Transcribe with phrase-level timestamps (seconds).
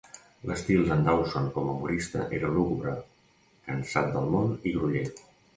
[0.51, 2.97] L'estil d'en Dawson com a humorista era lúgubre,
[3.71, 5.07] cansat del món i groller.